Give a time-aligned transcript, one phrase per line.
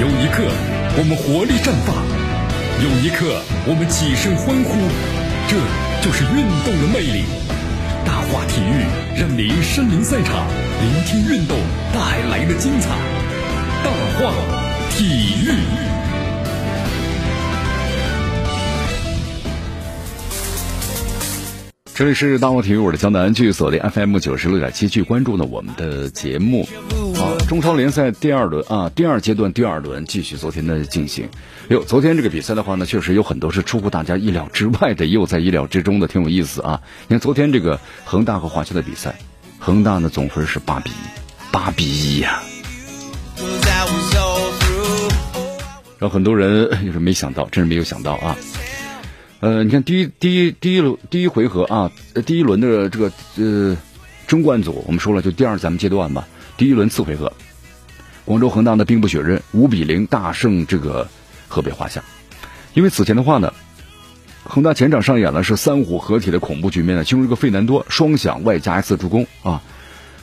[0.00, 0.42] 有一刻
[0.96, 1.94] 我们活力绽放，
[2.80, 3.36] 有一刻
[3.68, 4.72] 我们起身欢呼，
[5.46, 5.60] 这
[6.00, 7.24] 就是运动的魅力。
[8.02, 10.46] 大话体育让您身临赛场，
[10.80, 11.58] 聆听运动
[11.92, 12.00] 带
[12.30, 12.88] 来的精彩。
[13.84, 14.32] 大话
[14.88, 15.04] 体
[15.44, 15.52] 育。
[21.92, 26.66] 这里是大话体育，我是江南，继续锁定 FM 九十六点七，去关注呢我们的节目。
[27.20, 31.28] 啊，中超联赛第二轮啊，第二阶段第二轮继续昨天的进行。
[31.68, 36.80] 哟，昨天这个比赛的话呢，确实有很多是出乎大家意料之外的，也有在意料之中的，挺有意思啊。
[37.08, 39.14] 你看昨天这个恒大和华夏的比赛，
[39.58, 40.94] 恒大呢总分是八比一，
[41.52, 42.40] 八比一呀。
[45.98, 48.34] 让很多人 也是没想到，真是没有想到啊。
[49.40, 51.92] 呃，你看第一第一第一轮第一回合啊，
[52.24, 53.76] 第一轮的这个呃
[54.26, 56.26] 争冠组，我们说了就第二咱们阶段吧。
[56.60, 57.32] 第一轮次回合，
[58.26, 61.08] 广州恒大呢兵不血刃，五比零大胜这个
[61.48, 62.04] 河北华夏。
[62.74, 63.54] 因为此前的话呢，
[64.44, 69.62] 恒大前场上演了是三虎合体的恐怖局面呢，其中一个费南多双响外加一次助攻啊。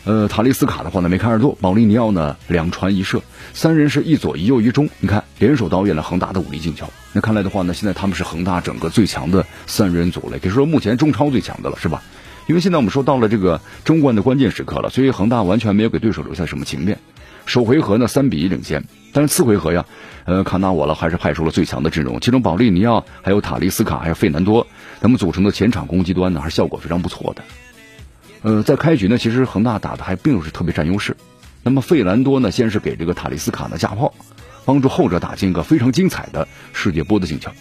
[0.06, 3.24] 呃，塔利斯卡的话呢，梅开二度，保利尼奥呢两传一射，
[3.56, 6.88] 三人是一左一右一中，你看联手导演了恒大的武力进球。
[7.14, 12.04] 那看来的话呢，现在他们是恒大整个最强的三人组了，可以说目前中超最强的了，是吧？
[12.48, 16.98] 因为现在我们说到了这个争冠的关键时刻了，所以恒大完全没有给对手留下什么情面。
[17.46, 19.86] 首回合呢三比一领先，但是次回合呀，
[20.26, 24.66] 呃，卡纳瓦了还是派出了最强的阵容，其中保利尼奥、还有塔利斯卡、还有费南多，
[25.00, 27.44] 他们组成的前场攻击端呢，还是效果非常不错的。
[28.44, 31.16] 呃，在开局呢，其实恒大打的还并不是特别占优势。
[31.64, 34.14] 那么费兰多呢，先是给这个塔利斯卡呢架炮，
[34.64, 37.52] 帮助后者打进一个非常精彩的世界波的进球。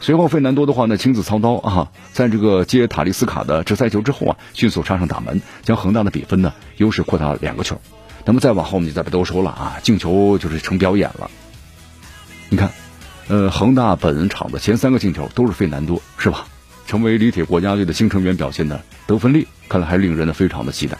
[0.00, 7.80] 随后费南多的话呢，亲自操刀啊，在这个接塔利斯卡的直塞球之后啊，迅速插上打门，将恒大的比分呢优势扩大了两个球。
[8.24, 11.30] 那么再往后我们就再不多说了啊，进球就是成表演了。
[12.48, 12.70] 你看，
[13.28, 16.46] 呃，恒大本场的前三个进球都是费南多，是吧？
[16.86, 20.96] 成为李铁国家队的新成员表现的得分力，看来还令人呢非常的期待。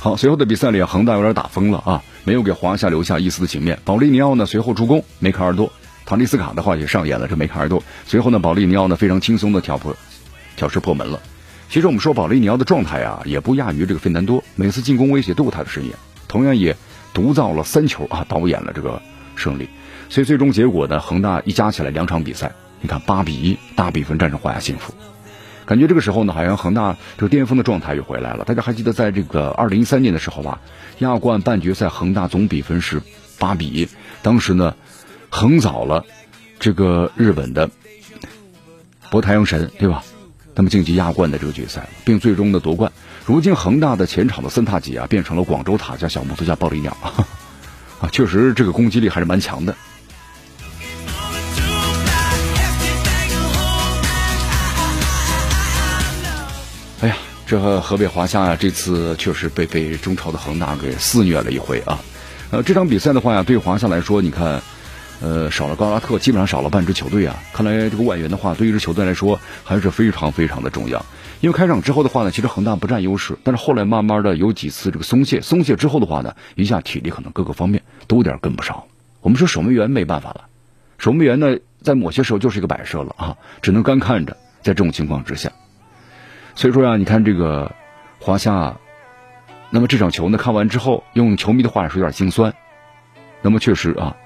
[0.00, 3.78] 好，随后的比赛里，恒大有点打疯了啊，没有给华夏留下一丝的情面。
[3.84, 5.70] 保利尼奥呢随后助攻，梅开二度。
[6.08, 7.82] 唐尼斯卡的话也上演了这梅开二度。
[8.06, 9.94] 随后呢，保利尼奥呢非常轻松的挑破，
[10.56, 11.20] 挑射破门了。
[11.68, 15.92] 其实我们说保利尼奥的状态啊，也不亚于这个费南多，每次进攻威胁都有他的身影，
[16.26, 16.74] 同样也
[17.12, 19.02] 独造了三球啊，导演了这个
[19.36, 19.68] 胜利。
[20.08, 22.52] 所以最终结果呢，恒大一加起来两场比赛。
[22.80, 24.94] 你看，八比一大比分战胜华夏幸福，
[25.66, 28.44] 感觉这个时候呢，好像恒大这个巅峰的状态又回来了。
[28.44, 30.60] 大家还记得在这个二零一三年的时候吧，
[31.00, 33.02] 亚冠半决赛恒大总比分是
[33.38, 33.88] 八比一，
[34.22, 34.74] 当时呢
[35.30, 36.04] 横扫了
[36.58, 37.70] 这个日本的
[39.10, 40.02] 博太阳神，对吧？
[40.54, 42.90] 那么晋级亚冠的这个决赛，并最终的夺冠。
[43.24, 46.96] 如今恒大的前场的森塔吉啊，变成了广州塔加小木头加暴力鸟
[48.00, 49.76] 啊，确实这个攻击力还是蛮强的。
[57.00, 57.16] 哎呀，
[57.46, 62.00] 这河北华夏啊，这次确实被被中超的恒大给肆虐了一回啊！
[62.50, 64.60] 呃，这场比赛的话呀，对华夏来说，你看，
[65.20, 67.36] 呃，少了高拉特，基本上少了半支球队啊。
[67.52, 71.04] 看来这个外援的话，对于一支球队来说还是非常非常的重要。
[71.40, 78.84] 因为开场之后的话呢，其实恒大不占优势，但是后来慢慢的有几次这个松懈，松懈之后的话呢，一下体力可能各个方面都有点跟不上。
[79.20, 80.46] 我们说守门员没办法了，
[80.98, 84.36] 守门员呢，在某些时候就是一个摆设了啊，只能干看着。
[84.60, 85.50] 在这种情况之下。
[86.56, 87.72] 所以说呀，你看这个
[88.18, 88.76] 华夏，
[89.70, 92.52] 那么这场球呢看完之后，用球迷的话说有点心酸。
[93.40, 94.16] 那么确实啊，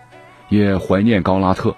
[0.53, 1.75] 也怀念高拉特，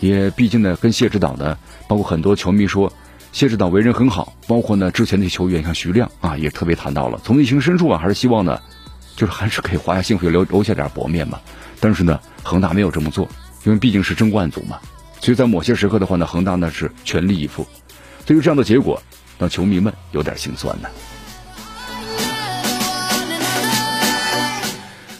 [0.00, 1.56] 也毕竟呢跟谢指导呢，
[1.86, 2.92] 包括很多球迷说
[3.30, 8.60] 谢指导为人很好，包括呢之前的球员像徐亮啊，也特别谈到了，从内心深处啊还是希望呢，
[9.14, 11.38] 就是还是给华夏幸福留留下点薄面嘛。
[11.78, 13.28] 但是呢，恒大没有这么做，
[13.62, 14.80] 因为毕竟是争冠组嘛，
[15.20, 17.64] 所以在某些时刻的话呢，恒大呢是全力以赴。
[18.26, 19.00] 对于这样的结果。
[19.40, 20.88] 让球迷们有点心酸呢。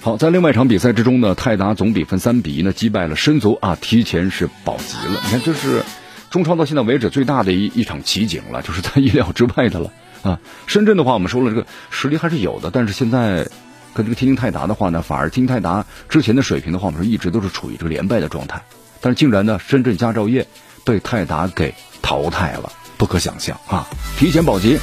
[0.03, 5.21] 好，在另外一场比赛之中呢，泰达总比分三比一呢击败了申足啊，提前是保级了。
[5.25, 5.83] 你看，这是
[6.31, 9.93] 中超到现在为止最大的一一场奇景了，就是在意料之外的了
[10.23, 10.41] 啊。
[10.67, 13.47] 深圳的话，我们说了这个实力还是有的，但是现在
[13.93, 18.63] 跟这个天津泰达的话呢，反而天津泰达之前的水平的话，我们说一直都是处于这个连败的状态，
[19.03, 20.47] 但是竟然呢，深圳佳兆业
[20.83, 22.73] 被泰达给淘汰了。
[22.97, 23.87] 不可想象啊！
[24.19, 24.79] 提前保级，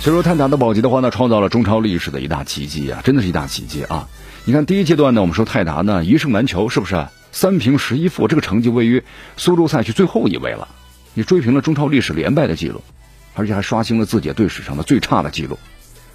[0.00, 4.08] 所以说泰达的保级的话呢，创造了中超历史的一大奇迹啊，真的是一大奇迹啊！
[4.44, 7.08] 你看第一阶段呢，我们说泰达呢一胜难求，是不是？
[7.32, 9.02] 三平十一负，这个成绩位于
[9.36, 10.68] 苏州赛区最后一位了，
[11.14, 12.80] 你追平了中超历史连败的记录，
[13.34, 15.58] 而且还刷新了自己队史上的最差的记录。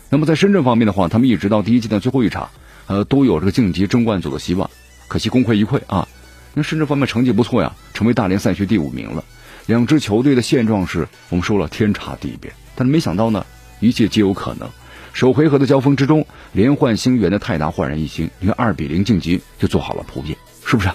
[0.09, 2.49] 那么在深圳方面的话，他们一直到第一阶段最后一场
[2.87, 4.69] 呃，都有这个晋级争冠组的希望。
[5.09, 6.07] 可惜功亏一篑啊！
[6.53, 9.23] 那深圳方面成绩不错呀，成为大连赛区第五名了。
[9.65, 13.45] 两支球队的现状是我们说了天差地别，但是没想到呢，
[13.83, 14.69] 一切皆有可能。
[15.11, 20.89] 首回合的交锋之中，连换星元的泰达焕然一新，你看二比零晋级就做好了铺垫，是不是？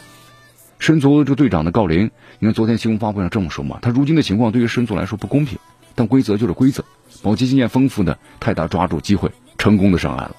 [0.79, 3.79] 申足这个队长的郜林，你看昨天新闻发布会上这么说嘛？
[3.83, 5.59] 他如今的情况对于申足来说不公平，
[5.95, 6.85] 但规则就是规则。
[7.23, 10.37] 保级经验丰富的泰达抓住机会，成功的上岸了。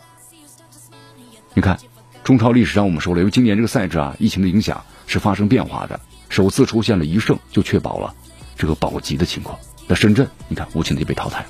[1.54, 1.78] 你看，
[2.24, 6.00] 中超历史上我们说了，因为今年这个赛制啊，疫情的影响是发生变化的，
[6.30, 8.16] 首次出现了一胜就确保了
[8.57, 9.60] 这个保级的情况。
[9.88, 11.46] 那深圳，你看无情的被淘汰。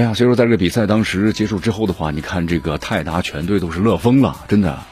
[0.00, 4.82] 哎呀，所以说在这个比赛当时结束之后的话，你看这个泰达全队都是乐疯了，真的。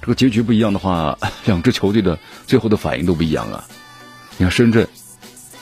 [0.00, 2.16] 这个结局不一样的话， 两支球队的
[2.46, 3.64] 最后的反应都不一样啊。
[4.36, 4.86] 你看深圳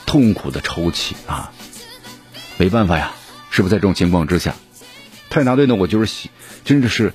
[0.04, 1.50] 痛苦的抽泣啊，
[2.58, 3.12] 没办法呀，
[3.48, 4.54] 是不是在这种情况之下，
[5.30, 5.76] 泰达队呢？
[5.76, 6.28] 我就是喜，
[6.66, 7.14] 真的是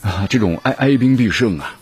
[0.00, 1.76] 啊，这种哀哀兵必胜啊。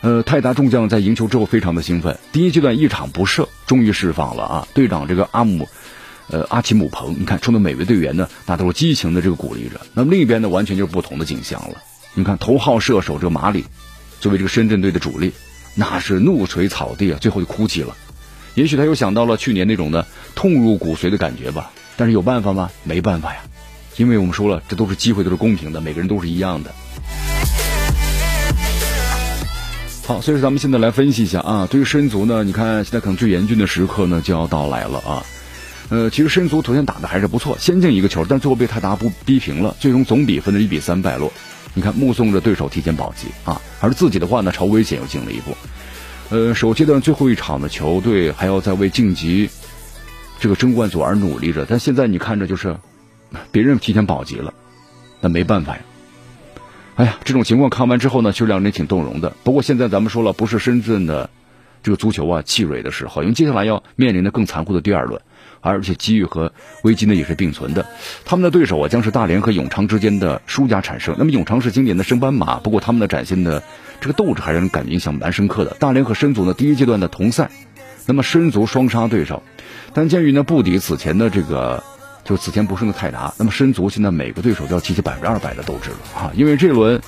[0.00, 4.68] 呃，泰达众将在赢球之后非常的兴奋，第一阶段一场不胜，终于释放了啊。
[4.74, 5.68] 队长这个阿姆。
[6.30, 9.80] 呃，阿奇姆彭，你看，冲的每位队员呢，那都是激情的这个鼓励着。
[9.92, 11.76] 那么另一边呢，完全就是不同的景象了。
[12.14, 13.64] 你看，头号射手这个马里，
[14.20, 15.32] 作为这个深圳队的主力，
[15.74, 17.94] 那是怒捶草地啊，最后就哭泣了。
[18.54, 21.70] 也许他又想到了去年那种的痛入骨髓的感觉吧。
[21.96, 22.70] 但是有办法吗？
[22.84, 23.40] 没办法呀，
[23.96, 26.74] 因为我们说了，这都是机会，都是公平的，每个人都是一样的。
[30.06, 35.24] 好，所以说咱们现在来分析一下啊，对于申足呢，你看现在可能最严峻的时刻呢就要到来了啊。
[35.94, 41.32] 呃，其实申足昨天打的还是不错，先进一个球，但最后被泰达不逼平了，最终总比分的一比三败落。
[41.72, 45.56] 你看，目送着对手提前保级啊，而自己的话呢，朝危险又进了一步。
[46.30, 49.48] 呃，首阶段最后一场的球队还要在为晋级
[50.40, 52.76] 这个争冠组而努力着，但现在你看着就是
[53.52, 54.52] 别人提前保级了，
[55.20, 55.82] 那没办法呀。
[56.96, 59.32] 哎呀，这种情况看完之后呢，其实让人挺动容的。
[59.44, 61.30] 不过现在咱们说了，不是深圳的
[61.84, 65.22] 这个足球啊气馁的时候，因为接下来要面临的更残酷的第二轮。
[65.70, 66.52] 而且机遇和
[66.82, 67.84] 危机呢也是并存的，
[68.24, 71.14] 他们的对手啊将是大连和永昌之间的输家产生。
[71.18, 73.62] 那么永昌是今年的升班马，不过他们的展现的
[74.00, 75.74] 这个斗志还让人感觉印象蛮深刻的。
[75.80, 77.50] 大连和申足呢第一阶段的同赛，
[78.06, 79.42] 那么申足双杀对手，
[79.92, 81.82] 但鉴于呢不敌此前的这个
[82.24, 86.30] 就此前不胜的泰达，那么申足现在每个对手都要提起百分之二百的斗志了啊！
[86.34, 87.00] 因为这轮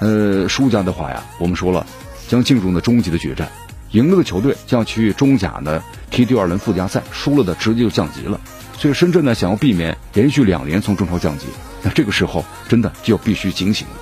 [0.00, 1.86] 呃输家的话呀，我们说了
[2.26, 3.48] 将进入呢终极的决战。
[3.92, 8.40] 赢了的球队将去中甲呢踢第二轮附加赛，输了的直接就降级了。
[8.78, 11.46] 所以深圳呢想要避免连续两年从中超降级，
[11.82, 13.94] 那这个时候真的就必须警醒了。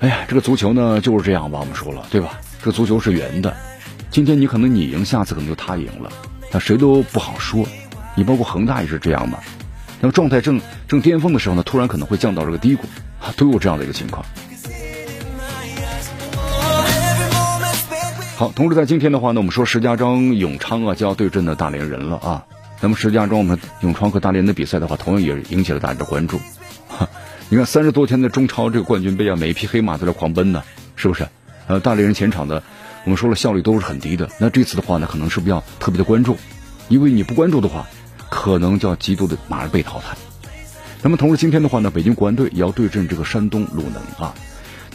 [0.00, 2.40] 哎呀，这个足球呢就是这样吧，我们说了对吧？
[2.58, 3.56] 这个足球是圆的，
[4.10, 6.10] 今天你可能你赢，下次可能就他赢了，
[6.50, 7.64] 那谁都不好说。
[8.16, 9.38] 你包括恒大也是这样嘛？
[10.00, 12.84] 那么状态正正巅峰的时候呢，突然可能会降到这个低谷，
[13.36, 14.26] 都有这样的一个情况。
[18.42, 22.44] 好，同时在今天的话呢，我们说石家庄永昌啊就要对阵的大连人了啊。
[22.80, 26.40] 那么石家庄我们永昌和大连的比赛的话，同样也引起了大家的关注。
[26.88, 27.08] 哈，
[27.50, 30.64] 你看三十多天的中超这个冠军杯啊，每一匹黑马都在狂奔呢，
[30.96, 31.28] 是不是？
[31.68, 32.64] 呃，大连人前场的
[33.04, 34.28] 我们说了效率都是很低的。
[34.40, 36.36] 那这次的话呢，可能是不是要特别的关注？
[36.88, 37.86] 因为你不关注的话，
[38.28, 40.16] 可能就要极度的马上被淘汰。
[41.00, 44.34] 那么同时今天的话呢，北京国安队也要对阵这个山东鲁能啊。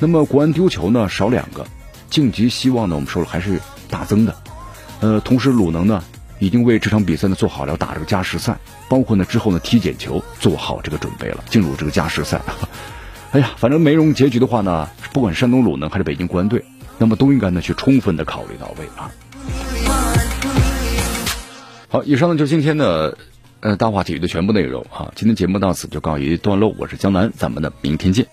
[0.02, 1.66] 那么国安丢球呢少两个。
[2.10, 3.60] 晋级希望呢，我们说了还是
[3.90, 4.36] 大增的。
[5.00, 6.04] 呃，同时鲁能呢
[6.40, 8.58] 已经为这场比赛呢做好了打这个加时赛，
[8.90, 12.42] 包括呢之后呢踢点球做好这个准备了，进入这个加时赛。
[13.32, 16.64] 哎呀，反正没容结局的话呢，不管山东鲁能还是北京国安队，
[16.98, 19.12] 那么都应该呢去充分的考虑到位啊。
[21.90, 23.18] 好，以上呢就是今天的
[23.60, 25.12] 呃大话体育的全部内容啊。
[25.16, 28.26] 今天节目到此就告一段落，我是江南，咱们呢明天见。